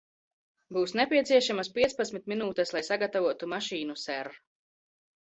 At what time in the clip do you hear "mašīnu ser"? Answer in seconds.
3.53-4.31